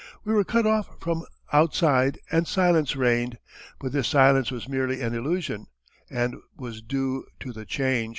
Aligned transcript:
We 0.25 0.33
were 0.33 0.43
cut 0.43 0.65
off 0.65 0.99
from 0.99 1.25
outside 1.53 2.17
and 2.31 2.47
silence 2.47 2.95
reigned. 2.95 3.37
But 3.79 3.91
this 3.91 4.07
silence 4.07 4.49
was 4.49 4.67
merely 4.67 4.99
an 4.99 5.13
illusion 5.13 5.67
and 6.09 6.37
was 6.57 6.81
due 6.81 7.25
to 7.41 7.53
the 7.53 7.67
change. 7.67 8.09